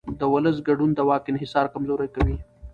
د 0.19 0.21
ولس 0.33 0.57
ګډون 0.67 0.89
د 0.93 0.99
واک 1.07 1.23
انحصار 1.31 1.65
کمزوری 1.73 2.07
کوي 2.15 2.37